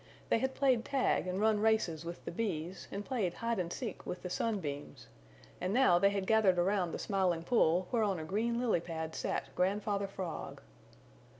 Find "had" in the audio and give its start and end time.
0.39-0.55, 6.09-6.25